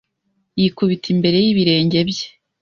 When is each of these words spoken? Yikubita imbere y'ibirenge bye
Yikubita 0.59 1.07
imbere 1.15 1.37
y'ibirenge 1.45 1.99
bye 2.09 2.27